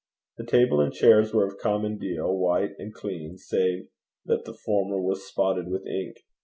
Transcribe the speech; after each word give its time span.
The 0.39 0.45
table 0.47 0.81
and 0.81 0.91
chairs 0.91 1.31
were 1.31 1.45
of 1.45 1.59
common 1.59 1.99
deal, 1.99 2.35
white 2.35 2.71
and 2.79 2.91
clean, 2.91 3.37
save 3.37 3.89
that 4.25 4.45
the 4.45 4.53
former 4.65 4.99
was 4.99 5.27
spotted 5.27 5.67
with 5.69 5.85
ink. 5.85 6.17